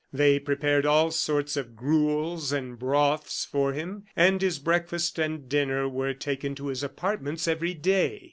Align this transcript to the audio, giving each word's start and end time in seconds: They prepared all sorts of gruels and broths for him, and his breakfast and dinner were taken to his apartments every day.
They 0.11 0.39
prepared 0.39 0.83
all 0.83 1.11
sorts 1.11 1.55
of 1.55 1.75
gruels 1.75 2.51
and 2.51 2.79
broths 2.79 3.45
for 3.45 3.73
him, 3.73 4.05
and 4.15 4.41
his 4.41 4.57
breakfast 4.57 5.19
and 5.19 5.47
dinner 5.47 5.87
were 5.87 6.15
taken 6.15 6.55
to 6.55 6.69
his 6.69 6.81
apartments 6.81 7.47
every 7.47 7.75
day. 7.75 8.19